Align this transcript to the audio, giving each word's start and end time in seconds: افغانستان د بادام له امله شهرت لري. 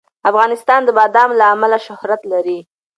افغانستان 0.29 0.79
د 0.85 0.89
بادام 0.97 1.29
له 1.39 1.45
امله 1.53 1.77
شهرت 1.87 2.21
لري. 2.33 2.59